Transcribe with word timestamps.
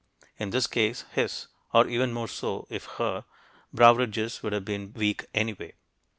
In 0.39 0.49
this 0.49 0.65
case, 0.65 1.05
his 1.11 1.45
(or 1.75 1.87
even 1.87 2.11
more 2.11 2.27
so, 2.27 2.65
if 2.71 2.85
her) 2.97 3.23
brow 3.71 3.93
ridges 3.93 4.41
would 4.41 4.51
have 4.51 4.65
been 4.65 4.93
weak 4.93 5.27
anyway. 5.35 5.73